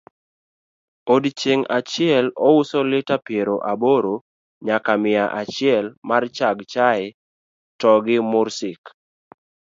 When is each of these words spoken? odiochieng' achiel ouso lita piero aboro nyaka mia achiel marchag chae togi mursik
odiochieng' 1.13 1.67
achiel 1.77 2.25
ouso 2.49 2.79
lita 2.91 3.15
piero 3.27 3.55
aboro 3.71 4.15
nyaka 4.65 4.93
mia 5.03 5.25
achiel 5.41 5.85
marchag 6.09 6.57
chae 6.71 7.05
togi 7.79 8.17
mursik 8.31 8.81